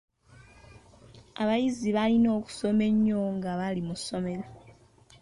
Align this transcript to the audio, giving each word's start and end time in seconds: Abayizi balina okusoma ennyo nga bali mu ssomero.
Abayizi 1.41 1.89
balina 1.97 2.29
okusoma 2.39 2.83
ennyo 2.91 3.19
nga 3.35 3.51
bali 3.59 3.81
mu 3.87 3.95
ssomero. 3.99 4.45